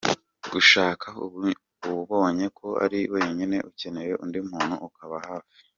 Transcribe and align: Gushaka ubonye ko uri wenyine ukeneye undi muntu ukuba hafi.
Gushaka 0.51 1.05
ubonye 1.91 2.45
ko 2.57 2.67
uri 2.83 2.99
wenyine 3.13 3.57
ukeneye 3.69 4.11
undi 4.23 4.39
muntu 4.51 4.75
ukuba 4.87 5.17
hafi. 5.27 5.55